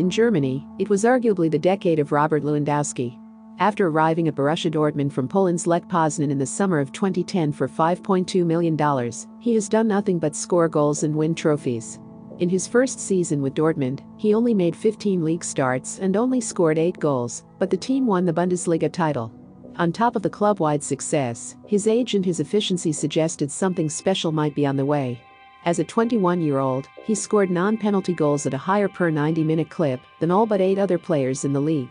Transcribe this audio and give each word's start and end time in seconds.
In 0.00 0.08
Germany, 0.08 0.66
it 0.78 0.88
was 0.88 1.04
arguably 1.04 1.50
the 1.50 1.58
decade 1.58 1.98
of 1.98 2.10
Robert 2.10 2.42
Lewandowski. 2.42 3.18
After 3.58 3.88
arriving 3.88 4.28
at 4.28 4.34
Borussia 4.34 4.70
Dortmund 4.70 5.12
from 5.12 5.28
Poland's 5.28 5.66
Lech 5.66 5.86
Poznan 5.88 6.30
in 6.30 6.38
the 6.38 6.46
summer 6.46 6.78
of 6.78 6.90
2010 6.90 7.52
for 7.52 7.68
$5.2 7.68 8.46
million, 8.46 8.78
he 9.40 9.52
has 9.52 9.68
done 9.68 9.86
nothing 9.86 10.18
but 10.18 10.34
score 10.34 10.70
goals 10.70 11.02
and 11.02 11.14
win 11.14 11.34
trophies. 11.34 11.98
In 12.38 12.48
his 12.48 12.66
first 12.66 12.98
season 12.98 13.42
with 13.42 13.52
Dortmund, 13.52 14.00
he 14.16 14.32
only 14.32 14.54
made 14.54 14.74
15 14.74 15.22
league 15.22 15.44
starts 15.44 15.98
and 15.98 16.16
only 16.16 16.40
scored 16.40 16.78
8 16.78 16.98
goals, 16.98 17.44
but 17.58 17.68
the 17.68 17.76
team 17.76 18.06
won 18.06 18.24
the 18.24 18.32
Bundesliga 18.32 18.90
title. 18.90 19.30
On 19.76 19.92
top 19.92 20.16
of 20.16 20.22
the 20.22 20.30
club-wide 20.30 20.82
success, 20.82 21.56
his 21.66 21.86
age 21.86 22.14
and 22.14 22.24
his 22.24 22.40
efficiency 22.40 22.92
suggested 22.92 23.52
something 23.52 23.90
special 23.90 24.32
might 24.32 24.54
be 24.54 24.64
on 24.64 24.76
the 24.76 24.86
way. 24.86 25.20
As 25.64 25.78
a 25.78 25.84
21-year-old, 25.84 26.88
he 27.04 27.14
scored 27.14 27.50
non-penalty 27.50 28.14
goals 28.14 28.46
at 28.46 28.54
a 28.54 28.58
higher 28.58 28.88
per 28.88 29.10
90-minute 29.10 29.68
clip 29.68 30.00
than 30.18 30.30
all 30.30 30.46
but 30.46 30.60
eight 30.60 30.78
other 30.78 30.98
players 30.98 31.44
in 31.44 31.52
the 31.52 31.60
league. 31.60 31.90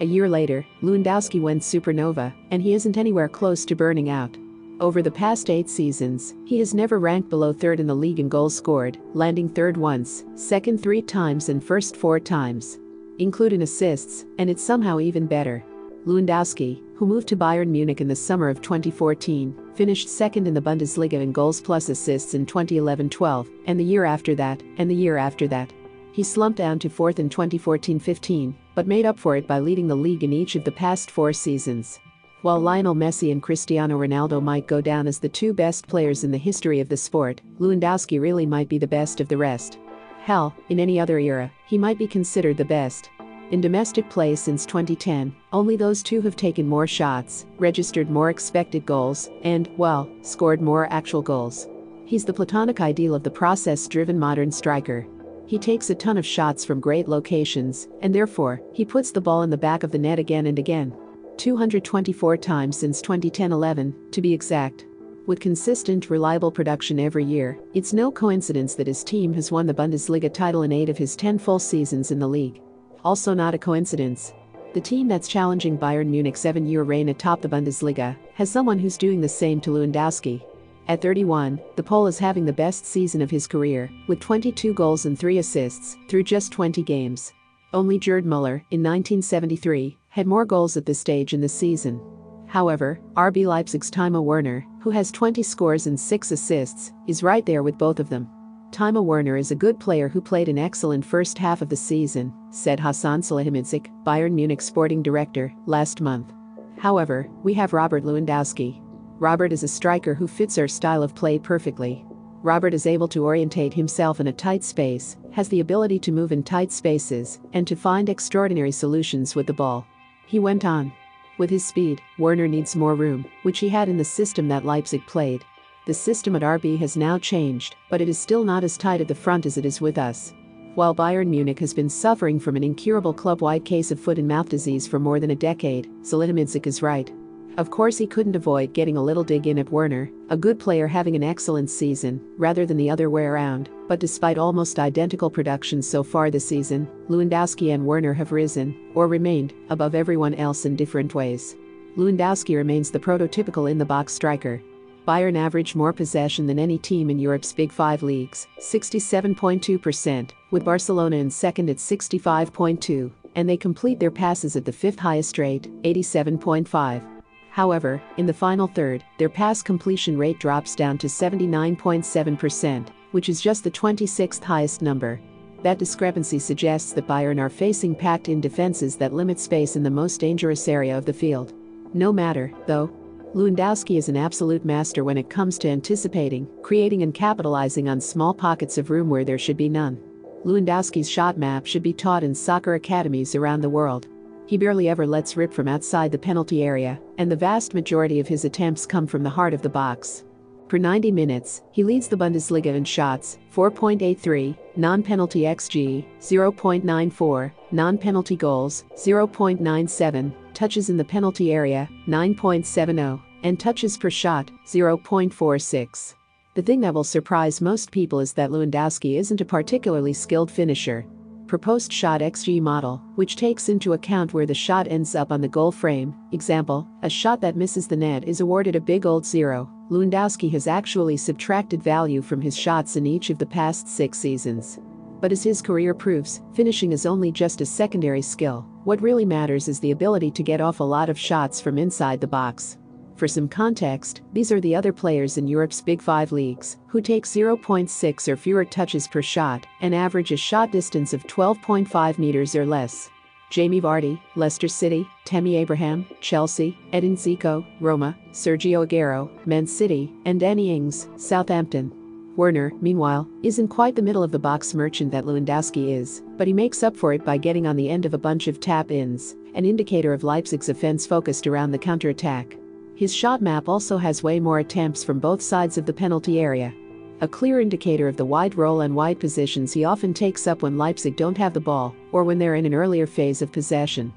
A 0.00 0.06
year 0.06 0.28
later, 0.28 0.64
Lewandowski 0.82 1.40
went 1.40 1.60
supernova, 1.60 2.32
and 2.50 2.62
he 2.62 2.72
isn't 2.72 2.96
anywhere 2.96 3.28
close 3.28 3.66
to 3.66 3.74
burning 3.74 4.08
out. 4.08 4.34
Over 4.80 5.02
the 5.02 5.10
past 5.10 5.50
eight 5.50 5.68
seasons, 5.68 6.32
he 6.46 6.58
has 6.58 6.72
never 6.72 6.98
ranked 6.98 7.28
below 7.28 7.52
third 7.52 7.80
in 7.80 7.86
the 7.86 7.94
league 7.94 8.18
in 8.18 8.30
goals 8.30 8.56
scored, 8.56 8.96
landing 9.12 9.50
third 9.50 9.76
once, 9.76 10.24
second 10.36 10.82
three 10.82 11.02
times, 11.02 11.50
and 11.50 11.62
first 11.62 11.96
four 11.96 12.18
times. 12.18 12.78
Include 13.18 13.52
in 13.52 13.60
assists, 13.60 14.24
and 14.38 14.48
it's 14.48 14.62
somehow 14.62 14.98
even 14.98 15.26
better. 15.26 15.62
Lewandowski, 16.06 16.80
who 16.96 17.06
moved 17.06 17.28
to 17.28 17.36
Bayern 17.36 17.68
Munich 17.68 18.00
in 18.00 18.08
the 18.08 18.16
summer 18.16 18.48
of 18.48 18.62
2014, 18.62 19.54
finished 19.74 20.08
second 20.08 20.46
in 20.46 20.54
the 20.54 20.60
Bundesliga 20.60 21.20
in 21.20 21.30
goals 21.30 21.60
plus 21.60 21.90
assists 21.90 22.32
in 22.32 22.46
2011 22.46 23.10
12, 23.10 23.48
and 23.66 23.78
the 23.78 23.84
year 23.84 24.06
after 24.06 24.34
that, 24.34 24.62
and 24.78 24.90
the 24.90 24.94
year 24.94 25.18
after 25.18 25.46
that. 25.48 25.70
He 26.12 26.22
slumped 26.22 26.56
down 26.56 26.78
to 26.78 26.88
fourth 26.88 27.18
in 27.18 27.28
2014 27.28 27.98
15, 27.98 28.56
but 28.74 28.86
made 28.86 29.04
up 29.04 29.18
for 29.18 29.36
it 29.36 29.46
by 29.46 29.58
leading 29.58 29.88
the 29.88 29.94
league 29.94 30.24
in 30.24 30.32
each 30.32 30.56
of 30.56 30.64
the 30.64 30.72
past 30.72 31.10
four 31.10 31.34
seasons. 31.34 32.00
While 32.42 32.60
Lionel 32.60 32.94
Messi 32.94 33.30
and 33.30 33.42
Cristiano 33.42 33.98
Ronaldo 33.98 34.42
might 34.42 34.66
go 34.66 34.80
down 34.80 35.06
as 35.06 35.18
the 35.18 35.28
two 35.28 35.52
best 35.52 35.86
players 35.86 36.24
in 36.24 36.30
the 36.30 36.38
history 36.38 36.80
of 36.80 36.88
the 36.88 36.96
sport, 36.96 37.42
Lewandowski 37.58 38.18
really 38.18 38.46
might 38.46 38.70
be 38.70 38.78
the 38.78 38.86
best 38.86 39.20
of 39.20 39.28
the 39.28 39.36
rest. 39.36 39.78
Hell, 40.22 40.54
in 40.70 40.80
any 40.80 40.98
other 40.98 41.18
era, 41.18 41.52
he 41.66 41.76
might 41.76 41.98
be 41.98 42.06
considered 42.06 42.56
the 42.56 42.64
best. 42.64 43.10
In 43.50 43.60
domestic 43.60 44.08
play 44.08 44.36
since 44.36 44.64
2010, 44.64 45.34
only 45.52 45.74
those 45.74 46.04
two 46.04 46.20
have 46.20 46.36
taken 46.36 46.68
more 46.68 46.86
shots, 46.86 47.46
registered 47.58 48.08
more 48.08 48.30
expected 48.30 48.86
goals, 48.86 49.28
and, 49.42 49.68
well, 49.76 50.08
scored 50.22 50.60
more 50.60 50.86
actual 50.92 51.20
goals. 51.20 51.68
He's 52.04 52.24
the 52.24 52.32
platonic 52.32 52.80
ideal 52.80 53.12
of 53.12 53.24
the 53.24 53.30
process 53.30 53.88
driven 53.88 54.16
modern 54.16 54.52
striker. 54.52 55.04
He 55.46 55.58
takes 55.58 55.90
a 55.90 55.96
ton 55.96 56.16
of 56.16 56.24
shots 56.24 56.64
from 56.64 56.78
great 56.78 57.08
locations, 57.08 57.88
and 58.02 58.14
therefore, 58.14 58.62
he 58.72 58.84
puts 58.84 59.10
the 59.10 59.20
ball 59.20 59.42
in 59.42 59.50
the 59.50 59.58
back 59.58 59.82
of 59.82 59.90
the 59.90 59.98
net 59.98 60.20
again 60.20 60.46
and 60.46 60.60
again. 60.60 60.96
224 61.36 62.36
times 62.36 62.76
since 62.76 63.02
2010 63.02 63.50
11, 63.50 64.12
to 64.12 64.22
be 64.22 64.32
exact. 64.32 64.86
With 65.26 65.40
consistent, 65.40 66.08
reliable 66.08 66.52
production 66.52 67.00
every 67.00 67.24
year, 67.24 67.58
it's 67.74 67.92
no 67.92 68.12
coincidence 68.12 68.76
that 68.76 68.86
his 68.86 69.02
team 69.02 69.34
has 69.34 69.50
won 69.50 69.66
the 69.66 69.74
Bundesliga 69.74 70.32
title 70.32 70.62
in 70.62 70.70
eight 70.70 70.88
of 70.88 70.98
his 70.98 71.16
10 71.16 71.38
full 71.38 71.58
seasons 71.58 72.12
in 72.12 72.20
the 72.20 72.28
league. 72.28 72.60
Also, 73.04 73.34
not 73.34 73.54
a 73.54 73.58
coincidence. 73.58 74.34
The 74.74 74.80
team 74.80 75.08
that's 75.08 75.26
challenging 75.26 75.78
Bayern 75.78 76.06
Munich's 76.06 76.40
seven 76.40 76.66
year 76.66 76.82
reign 76.82 77.08
atop 77.08 77.40
the 77.40 77.48
Bundesliga 77.48 78.16
has 78.34 78.50
someone 78.50 78.78
who's 78.78 78.96
doing 78.96 79.20
the 79.20 79.28
same 79.28 79.60
to 79.62 79.70
Lewandowski. 79.70 80.42
At 80.86 81.00
31, 81.00 81.60
the 81.76 81.82
Pole 81.82 82.06
is 82.06 82.18
having 82.18 82.44
the 82.44 82.52
best 82.52 82.84
season 82.84 83.22
of 83.22 83.30
his 83.30 83.46
career, 83.46 83.90
with 84.06 84.20
22 84.20 84.74
goals 84.74 85.06
and 85.06 85.18
3 85.18 85.38
assists 85.38 85.96
through 86.08 86.24
just 86.24 86.52
20 86.52 86.82
games. 86.82 87.32
Only 87.72 87.98
Gerd 87.98 88.26
Muller, 88.26 88.64
in 88.70 88.82
1973, 88.82 89.96
had 90.08 90.26
more 90.26 90.44
goals 90.44 90.76
at 90.76 90.86
this 90.86 90.98
stage 90.98 91.32
in 91.32 91.40
the 91.40 91.48
season. 91.48 92.00
However, 92.48 92.98
RB 93.14 93.46
Leipzig's 93.46 93.90
Timo 93.90 94.24
Werner, 94.24 94.66
who 94.80 94.90
has 94.90 95.12
20 95.12 95.42
scores 95.42 95.86
and 95.86 95.98
6 95.98 96.32
assists, 96.32 96.92
is 97.06 97.22
right 97.22 97.46
there 97.46 97.62
with 97.62 97.78
both 97.78 98.00
of 98.00 98.08
them. 98.08 98.28
Timo 98.70 99.02
Werner 99.02 99.36
is 99.36 99.50
a 99.50 99.56
good 99.56 99.80
player 99.80 100.08
who 100.08 100.20
played 100.20 100.48
an 100.48 100.56
excellent 100.56 101.04
first 101.04 101.36
half 101.38 101.60
of 101.60 101.68
the 101.68 101.76
season, 101.76 102.32
said 102.50 102.78
Hasan 102.78 103.20
Salihamidzic, 103.20 103.88
Bayern 104.04 104.32
Munich 104.32 104.62
sporting 104.62 105.02
director, 105.02 105.52
last 105.66 106.00
month. 106.00 106.32
However, 106.78 107.28
we 107.42 107.52
have 107.54 107.72
Robert 107.72 108.04
Lewandowski. 108.04 108.80
Robert 109.18 109.52
is 109.52 109.64
a 109.64 109.68
striker 109.68 110.14
who 110.14 110.28
fits 110.28 110.56
our 110.56 110.68
style 110.68 111.02
of 111.02 111.16
play 111.16 111.36
perfectly. 111.38 112.04
Robert 112.42 112.72
is 112.72 112.86
able 112.86 113.08
to 113.08 113.24
orientate 113.24 113.74
himself 113.74 114.20
in 114.20 114.28
a 114.28 114.32
tight 114.32 114.62
space, 114.62 115.16
has 115.32 115.48
the 115.48 115.60
ability 115.60 115.98
to 115.98 116.12
move 116.12 116.30
in 116.30 116.42
tight 116.42 116.70
spaces, 116.70 117.40
and 117.52 117.66
to 117.66 117.74
find 117.74 118.08
extraordinary 118.08 118.70
solutions 118.70 119.34
with 119.34 119.48
the 119.48 119.52
ball. 119.52 119.84
He 120.26 120.38
went 120.38 120.64
on. 120.64 120.92
With 121.38 121.50
his 121.50 121.64
speed, 121.64 122.00
Werner 122.18 122.46
needs 122.46 122.76
more 122.76 122.94
room, 122.94 123.26
which 123.42 123.58
he 123.58 123.68
had 123.68 123.88
in 123.88 123.96
the 123.96 124.04
system 124.04 124.46
that 124.48 124.64
Leipzig 124.64 125.04
played. 125.06 125.44
The 125.90 125.94
system 125.94 126.36
at 126.36 126.42
RB 126.42 126.78
has 126.78 126.96
now 126.96 127.18
changed, 127.18 127.74
but 127.88 128.00
it 128.00 128.08
is 128.08 128.16
still 128.16 128.44
not 128.44 128.62
as 128.62 128.76
tight 128.76 129.00
at 129.00 129.08
the 129.08 129.14
front 129.16 129.44
as 129.44 129.58
it 129.58 129.66
is 129.66 129.80
with 129.80 129.98
us. 129.98 130.32
While 130.76 130.94
Bayern 130.94 131.26
Munich 131.26 131.58
has 131.58 131.74
been 131.74 131.88
suffering 131.88 132.38
from 132.38 132.54
an 132.54 132.62
incurable 132.62 133.12
club-wide 133.12 133.64
case 133.64 133.90
of 133.90 133.98
foot 133.98 134.16
and 134.16 134.28
mouth 134.28 134.48
disease 134.48 134.86
for 134.86 135.00
more 135.00 135.18
than 135.18 135.32
a 135.32 135.34
decade, 135.34 135.90
Salihamidzic 136.02 136.68
is 136.68 136.80
right. 136.80 137.12
Of 137.56 137.72
course 137.72 137.98
he 137.98 138.06
couldn't 138.06 138.36
avoid 138.36 138.72
getting 138.72 138.96
a 138.96 139.02
little 139.02 139.24
dig 139.24 139.48
in 139.48 139.58
at 139.58 139.72
Werner, 139.72 140.08
a 140.28 140.36
good 140.36 140.60
player 140.60 140.86
having 140.86 141.16
an 141.16 141.24
excellent 141.24 141.70
season, 141.70 142.24
rather 142.38 142.64
than 142.64 142.76
the 142.76 142.88
other 142.88 143.10
way 143.10 143.24
around, 143.24 143.68
but 143.88 143.98
despite 143.98 144.38
almost 144.38 144.78
identical 144.78 145.28
production 145.28 145.82
so 145.82 146.04
far 146.04 146.30
this 146.30 146.46
season, 146.46 146.86
Lewandowski 147.08 147.74
and 147.74 147.84
Werner 147.84 148.12
have 148.12 148.30
risen, 148.30 148.92
or 148.94 149.08
remained, 149.08 149.54
above 149.70 149.96
everyone 149.96 150.34
else 150.34 150.66
in 150.66 150.76
different 150.76 151.16
ways. 151.16 151.56
Lewandowski 151.96 152.54
remains 152.54 152.92
the 152.92 153.00
prototypical 153.00 153.68
in-the-box 153.68 154.12
striker. 154.12 154.62
Bayern 155.06 155.36
average 155.36 155.74
more 155.74 155.92
possession 155.92 156.46
than 156.46 156.58
any 156.58 156.78
team 156.78 157.10
in 157.10 157.18
Europe's 157.18 157.52
Big 157.52 157.72
Five 157.72 158.02
leagues, 158.02 158.46
67.2%, 158.58 160.30
with 160.50 160.64
Barcelona 160.64 161.16
in 161.16 161.30
second 161.30 161.70
at 161.70 161.78
65.2, 161.78 163.10
and 163.34 163.48
they 163.48 163.56
complete 163.56 163.98
their 163.98 164.10
passes 164.10 164.56
at 164.56 164.64
the 164.64 164.72
fifth 164.72 164.98
highest 164.98 165.38
rate, 165.38 165.68
87.5. 165.82 167.02
However, 167.50 168.00
in 168.16 168.26
the 168.26 168.32
final 168.32 168.66
third, 168.66 169.04
their 169.18 169.28
pass 169.28 169.62
completion 169.62 170.16
rate 170.16 170.38
drops 170.38 170.76
down 170.76 170.98
to 170.98 171.06
79.7%, 171.08 172.88
which 173.10 173.28
is 173.28 173.40
just 173.40 173.64
the 173.64 173.70
26th 173.70 174.44
highest 174.44 174.82
number. 174.82 175.20
That 175.62 175.78
discrepancy 175.78 176.38
suggests 176.38 176.92
that 176.92 177.08
Bayern 177.08 177.40
are 177.40 177.50
facing 177.50 177.94
packed 177.94 178.28
in 178.28 178.40
defenses 178.40 178.96
that 178.96 179.12
limit 179.12 179.40
space 179.40 179.76
in 179.76 179.82
the 179.82 179.90
most 179.90 180.20
dangerous 180.20 180.68
area 180.68 180.96
of 180.96 181.04
the 181.04 181.12
field. 181.12 181.52
No 181.92 182.12
matter, 182.12 182.52
though, 182.66 182.90
Lewandowski 183.32 183.96
is 183.96 184.08
an 184.08 184.16
absolute 184.16 184.64
master 184.64 185.04
when 185.04 185.16
it 185.16 185.30
comes 185.30 185.56
to 185.56 185.68
anticipating, 185.68 186.48
creating, 186.62 187.04
and 187.04 187.14
capitalizing 187.14 187.88
on 187.88 188.00
small 188.00 188.34
pockets 188.34 188.76
of 188.76 188.90
room 188.90 189.08
where 189.08 189.24
there 189.24 189.38
should 189.38 189.56
be 189.56 189.68
none. 189.68 190.02
Lewandowski's 190.44 191.08
shot 191.08 191.38
map 191.38 191.64
should 191.64 191.82
be 191.82 191.92
taught 191.92 192.24
in 192.24 192.34
soccer 192.34 192.74
academies 192.74 193.36
around 193.36 193.60
the 193.60 193.70
world. 193.70 194.08
He 194.46 194.58
barely 194.58 194.88
ever 194.88 195.06
lets 195.06 195.36
rip 195.36 195.52
from 195.52 195.68
outside 195.68 196.10
the 196.10 196.18
penalty 196.18 196.64
area, 196.64 197.00
and 197.18 197.30
the 197.30 197.36
vast 197.36 197.72
majority 197.72 198.18
of 198.18 198.26
his 198.26 198.44
attempts 198.44 198.84
come 198.84 199.06
from 199.06 199.22
the 199.22 199.30
heart 199.30 199.54
of 199.54 199.62
the 199.62 199.68
box. 199.68 200.24
Per 200.70 200.78
90 200.78 201.10
minutes, 201.10 201.62
he 201.72 201.82
leads 201.82 202.06
the 202.06 202.16
Bundesliga 202.16 202.66
in 202.66 202.84
shots, 202.84 203.38
4.83, 203.52 204.56
non-penalty 204.76 205.40
xG, 205.40 206.04
0.94, 206.20 207.50
non-penalty 207.72 208.36
goals, 208.36 208.84
0.97, 208.94 210.32
touches 210.54 210.88
in 210.88 210.96
the 210.96 211.04
penalty 211.04 211.52
area, 211.52 211.88
9.70, 212.06 213.20
and 213.42 213.58
touches 213.58 213.98
per 213.98 214.10
shot, 214.10 214.48
0.46. 214.64 216.14
The 216.54 216.62
thing 216.62 216.80
that 216.82 216.94
will 216.94 217.02
surprise 217.02 217.60
most 217.60 217.90
people 217.90 218.20
is 218.20 218.32
that 218.34 218.50
Lewandowski 218.50 219.18
isn't 219.18 219.40
a 219.40 219.44
particularly 219.44 220.12
skilled 220.12 220.52
finisher, 220.52 221.04
post-shot 221.48 222.20
XG 222.20 222.60
model, 222.60 223.02
which 223.16 223.34
takes 223.34 223.68
into 223.68 223.94
account 223.94 224.32
where 224.32 224.46
the 224.46 224.54
shot 224.54 224.86
ends 224.86 225.16
up 225.16 225.32
on 225.32 225.40
the 225.40 225.48
goal 225.48 225.72
frame. 225.72 226.14
Example, 226.30 226.86
a 227.02 227.10
shot 227.10 227.40
that 227.40 227.56
misses 227.56 227.88
the 227.88 227.96
net 227.96 228.22
is 228.28 228.38
awarded 228.38 228.76
a 228.76 228.80
big 228.80 229.04
old 229.04 229.26
zero. 229.26 229.68
Lewandowski 229.90 230.48
has 230.52 230.68
actually 230.68 231.16
subtracted 231.16 231.82
value 231.82 232.22
from 232.22 232.40
his 232.40 232.56
shots 232.56 232.94
in 232.94 233.06
each 233.06 233.28
of 233.28 233.38
the 233.38 233.46
past 233.46 233.88
six 233.88 234.18
seasons. 234.18 234.78
But 235.20 235.32
as 235.32 235.42
his 235.42 235.60
career 235.60 235.94
proves, 235.94 236.42
finishing 236.54 236.92
is 236.92 237.06
only 237.06 237.32
just 237.32 237.60
a 237.60 237.66
secondary 237.66 238.22
skill. 238.22 238.66
What 238.84 239.02
really 239.02 239.24
matters 239.24 239.66
is 239.66 239.80
the 239.80 239.90
ability 239.90 240.30
to 240.30 240.44
get 240.44 240.60
off 240.60 240.78
a 240.78 240.84
lot 240.84 241.10
of 241.10 241.18
shots 241.18 241.60
from 241.60 241.76
inside 241.76 242.20
the 242.20 242.28
box. 242.28 242.78
For 243.16 243.26
some 243.26 243.48
context, 243.48 244.22
these 244.32 244.52
are 244.52 244.60
the 244.60 244.74
other 244.74 244.92
players 244.92 245.36
in 245.36 245.48
Europe's 245.48 245.82
Big 245.82 246.00
Five 246.00 246.30
leagues 246.30 246.78
who 246.86 247.02
take 247.02 247.26
0.6 247.26 248.28
or 248.28 248.36
fewer 248.36 248.64
touches 248.64 249.08
per 249.08 249.20
shot 249.20 249.66
and 249.82 249.94
average 249.94 250.30
a 250.32 250.36
shot 250.36 250.70
distance 250.70 251.12
of 251.12 251.24
12.5 251.24 252.16
meters 252.16 252.54
or 252.54 252.64
less. 252.64 253.09
Jamie 253.50 253.80
Vardy, 253.80 254.20
Leicester 254.36 254.68
City, 254.68 255.06
Tammy 255.24 255.56
Abraham, 255.56 256.06
Chelsea, 256.20 256.78
Edin 256.92 257.16
Dzeko, 257.16 257.66
Roma, 257.80 258.16
Sergio 258.30 258.86
Aguero, 258.86 259.28
Man 259.44 259.66
City, 259.66 260.12
and 260.24 260.38
Danny 260.38 260.74
Ings, 260.74 261.08
Southampton. 261.16 261.92
Werner, 262.36 262.72
meanwhile, 262.80 263.28
isn't 263.42 263.66
quite 263.68 263.96
the 263.96 264.02
middle 264.02 264.22
of 264.22 264.30
the 264.30 264.38
box 264.38 264.72
merchant 264.72 265.10
that 265.10 265.24
Lewandowski 265.24 265.90
is, 265.90 266.22
but 266.36 266.46
he 266.46 266.52
makes 266.52 266.84
up 266.84 266.96
for 266.96 267.12
it 267.12 267.24
by 267.24 267.36
getting 267.36 267.66
on 267.66 267.74
the 267.74 267.90
end 267.90 268.06
of 268.06 268.14
a 268.14 268.18
bunch 268.18 268.46
of 268.46 268.60
tap 268.60 268.92
ins, 268.92 269.34
an 269.54 269.64
indicator 269.64 270.12
of 270.12 270.22
Leipzig's 270.22 270.68
offense 270.68 271.04
focused 271.04 271.48
around 271.48 271.72
the 271.72 271.78
counter 271.78 272.08
attack. 272.08 272.56
His 272.94 273.12
shot 273.12 273.42
map 273.42 273.68
also 273.68 273.98
has 273.98 274.22
way 274.22 274.38
more 274.38 274.60
attempts 274.60 275.02
from 275.02 275.18
both 275.18 275.42
sides 275.42 275.76
of 275.76 275.86
the 275.86 275.92
penalty 275.92 276.38
area. 276.38 276.72
A 277.22 277.28
clear 277.28 277.60
indicator 277.60 278.08
of 278.08 278.16
the 278.16 278.24
wide 278.24 278.54
role 278.54 278.80
and 278.80 278.96
wide 278.96 279.20
positions 279.20 279.74
he 279.74 279.84
often 279.84 280.14
takes 280.14 280.46
up 280.46 280.62
when 280.62 280.78
Leipzig 280.78 281.16
don't 281.16 281.36
have 281.36 281.52
the 281.52 281.60
ball 281.60 281.94
or 282.12 282.24
when 282.24 282.38
they're 282.38 282.54
in 282.54 282.64
an 282.64 282.72
earlier 282.72 283.06
phase 283.06 283.42
of 283.42 283.52
possession. 283.52 284.10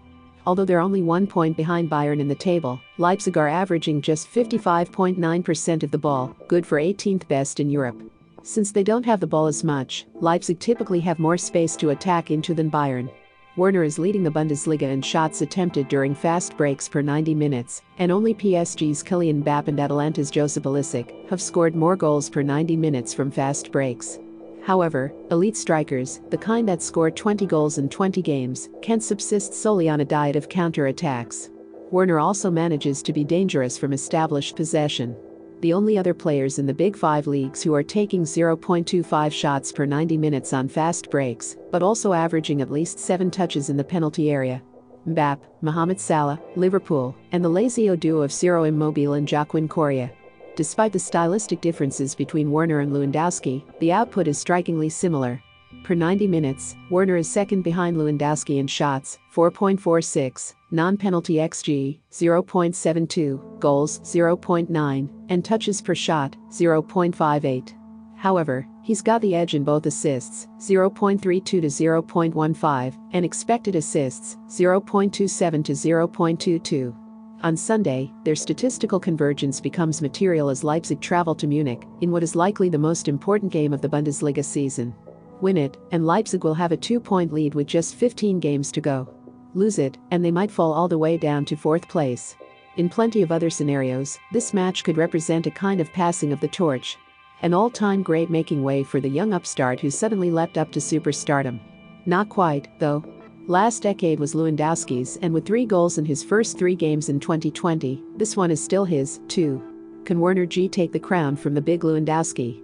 Although 0.45 0.63
they're 0.63 0.79
only 0.79 1.01
one 1.01 1.27
point 1.27 1.57
behind 1.57 1.89
Bayern 1.89 2.21
in 2.21 2.29
the 2.29 2.35
table, 2.35 2.79
Leipzig 2.97 3.37
are 3.37 3.49
averaging 3.49 4.01
just 4.01 4.31
55.9% 4.33 5.83
of 5.83 5.91
the 5.91 5.97
ball, 5.97 6.33
good 6.47 6.65
for 6.65 6.77
18th 6.79 7.27
best 7.27 7.59
in 7.59 7.69
Europe. 7.69 8.01
Since 8.41 8.71
they 8.71 8.83
don't 8.83 9.05
have 9.05 9.19
the 9.19 9.27
ball 9.27 9.47
as 9.47 9.65
much, 9.65 10.05
Leipzig 10.15 10.59
typically 10.59 11.01
have 11.01 11.19
more 11.19 11.37
space 11.37 11.75
to 11.77 11.89
attack 11.89 12.31
into 12.31 12.53
than 12.53 12.71
Bayern. 12.71 13.09
Werner 13.55 13.83
is 13.83 13.99
leading 13.99 14.23
the 14.23 14.31
Bundesliga 14.31 14.81
in 14.91 15.03
shots 15.03 15.43
attempted 15.43 15.87
during 15.87 16.15
fast 16.15 16.57
breaks 16.57 16.89
per 16.89 17.03
90 17.03 17.35
minutes, 17.35 17.83
and 17.99 18.11
only 18.11 18.33
PSG's 18.33 19.03
Kylian 19.03 19.43
Mbappe 19.43 19.67
and 19.67 19.79
Atalanta's 19.79 20.31
Josip 20.31 20.63
Ilicic 20.63 21.29
have 21.29 21.39
scored 21.39 21.75
more 21.75 21.95
goals 21.95 22.31
per 22.31 22.41
90 22.41 22.75
minutes 22.75 23.13
from 23.13 23.29
fast 23.29 23.71
breaks. 23.71 24.17
However, 24.63 25.13
elite 25.29 25.55
strikers, 25.55 26.19
the 26.31 26.37
kind 26.37 26.67
that 26.67 26.81
score 26.81 27.11
20 27.11 27.45
goals 27.45 27.77
in 27.77 27.89
20 27.89 28.23
games, 28.23 28.69
can 28.81 28.99
subsist 28.99 29.53
solely 29.53 29.87
on 29.87 29.99
a 29.99 30.05
diet 30.05 30.35
of 30.35 30.49
counter-attacks. 30.49 31.51
Werner 31.91 32.17
also 32.17 32.49
manages 32.49 33.03
to 33.03 33.13
be 33.13 33.23
dangerous 33.23 33.77
from 33.77 33.93
established 33.93 34.55
possession. 34.55 35.15
The 35.63 35.71
only 35.71 35.97
other 35.97 36.13
players 36.13 36.59
in 36.59 36.65
the 36.65 36.73
Big 36.73 36.97
Five 36.97 37.25
leagues 37.25 37.63
who 37.63 37.73
are 37.73 37.83
taking 37.83 38.23
0.25 38.23 39.31
shots 39.31 39.71
per 39.71 39.85
90 39.85 40.17
minutes 40.17 40.51
on 40.51 40.67
fast 40.67 41.09
breaks, 41.09 41.55
but 41.71 41.81
also 41.81 42.11
averaging 42.11 42.61
at 42.61 42.69
least 42.69 42.99
7 42.99 43.31
touches 43.31 43.69
in 43.69 43.77
the 43.77 43.83
penalty 43.85 44.29
area. 44.29 44.61
Mbappe, 45.07 45.39
Mohamed 45.61 46.01
Salah, 46.01 46.41
Liverpool, 46.57 47.15
and 47.31 47.41
the 47.41 47.49
Lazio 47.49 47.97
duo 47.97 48.23
of 48.23 48.33
Ciro 48.33 48.65
Immobile 48.65 49.13
and 49.13 49.31
Joaquin 49.31 49.69
Correa. 49.69 50.11
Despite 50.57 50.91
the 50.91 50.99
stylistic 50.99 51.61
differences 51.61 52.13
between 52.13 52.51
Werner 52.51 52.81
and 52.81 52.91
Lewandowski, 52.91 53.63
the 53.79 53.93
output 53.93 54.27
is 54.27 54.37
strikingly 54.37 54.89
similar. 54.89 55.41
Per 55.83 55.95
90 55.95 56.27
minutes, 56.27 56.77
Werner 56.89 57.17
is 57.17 57.29
second 57.29 57.61
behind 57.61 57.97
Lewandowski 57.97 58.57
in 58.57 58.67
shots, 58.67 59.19
4.46, 59.35 60.53
non-penalty 60.71 61.33
xG, 61.35 61.99
0.72, 62.09 63.59
goals, 63.59 63.99
0.9, 63.99 65.09
and 65.27 65.43
touches 65.43 65.81
per 65.81 65.93
shot, 65.93 66.37
0.58. 66.49 67.73
However, 68.15 68.65
he's 68.81 69.01
got 69.01 69.19
the 69.21 69.35
edge 69.35 69.55
in 69.55 69.65
both 69.65 69.85
assists, 69.85 70.47
0.32 70.57 71.43
to 71.43 71.59
0.15, 71.61 72.97
and 73.11 73.25
expected 73.25 73.75
assists, 73.75 74.37
0.27 74.47 75.11
to 75.11 75.73
0.22. 75.73 76.95
On 77.43 77.57
Sunday, 77.57 78.09
their 78.23 78.35
statistical 78.35 79.01
convergence 79.01 79.59
becomes 79.59 80.01
material 80.01 80.47
as 80.47 80.63
Leipzig 80.63 81.01
travel 81.01 81.35
to 81.35 81.45
Munich 81.45 81.83
in 81.99 82.09
what 82.09 82.23
is 82.23 82.37
likely 82.37 82.69
the 82.69 82.77
most 82.77 83.09
important 83.09 83.51
game 83.51 83.73
of 83.73 83.81
the 83.81 83.89
Bundesliga 83.89 84.45
season. 84.45 84.95
Win 85.43 85.57
it, 85.57 85.77
and 85.91 86.07
Leipzig 86.07 86.45
will 86.45 86.53
have 86.53 86.71
a 86.71 86.77
two 86.77 87.01
point 87.01 87.33
lead 87.33 87.53
with 87.53 87.67
just 87.67 87.95
15 87.95 88.39
games 88.39 88.71
to 88.71 88.79
go. 88.79 89.13
Lose 89.53 89.77
it, 89.77 89.97
and 90.09 90.23
they 90.23 90.31
might 90.31 90.49
fall 90.49 90.71
all 90.71 90.87
the 90.87 90.97
way 90.97 91.17
down 91.17 91.43
to 91.43 91.57
fourth 91.57 91.85
place. 91.89 92.37
In 92.77 92.87
plenty 92.87 93.21
of 93.21 93.29
other 93.29 93.49
scenarios, 93.49 94.17
this 94.31 94.53
match 94.53 94.85
could 94.85 94.95
represent 94.95 95.45
a 95.45 95.51
kind 95.51 95.81
of 95.81 95.91
passing 95.91 96.31
of 96.31 96.39
the 96.39 96.47
torch. 96.47 96.97
An 97.41 97.53
all 97.53 97.69
time 97.69 98.03
great 98.03 98.29
making 98.29 98.63
way 98.63 98.83
for 98.83 99.01
the 99.01 99.09
young 99.09 99.33
upstart 99.33 99.81
who 99.81 99.89
suddenly 99.89 100.31
leapt 100.31 100.57
up 100.57 100.71
to 100.71 100.79
superstardom. 100.79 101.59
Not 102.05 102.29
quite, 102.29 102.69
though, 102.79 103.03
Last 103.47 103.83
decade 103.83 104.21
was 104.21 104.33
Lewandowski's, 104.33 105.17
and 105.21 105.33
with 105.33 105.45
three 105.45 105.65
goals 105.65 105.97
in 105.97 106.05
his 106.05 106.23
first 106.23 106.57
three 106.57 106.75
games 106.75 107.09
in 107.09 107.19
2020, 107.19 108.01
this 108.15 108.37
one 108.37 108.49
is 108.49 108.63
still 108.63 108.85
his, 108.85 109.19
too. 109.27 109.61
Can 110.05 110.21
Werner 110.21 110.45
G 110.45 110.69
take 110.69 110.93
the 110.93 110.99
crown 110.99 111.35
from 111.35 111.53
the 111.53 111.61
big 111.61 111.81
Lewandowski? 111.81 112.63